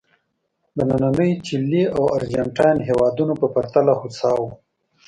د 0.75 0.77
نننۍ 0.89 1.31
چیلي 1.47 1.83
او 1.95 2.03
ارجنټاین 2.17 2.77
هېوادونو 2.87 3.33
په 3.41 3.47
پرتله 3.55 3.91
هوسا 4.01 4.31
وو. 4.39 4.49